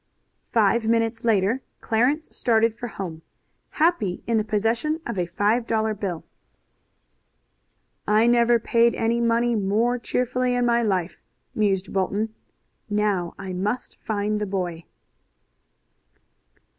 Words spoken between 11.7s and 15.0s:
Bolton. "Now I must find the boy!"